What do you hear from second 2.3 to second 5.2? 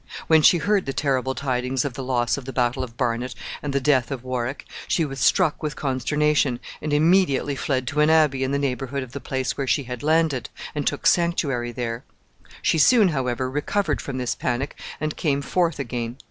of the battle of Barnet and the death of Warwick, she was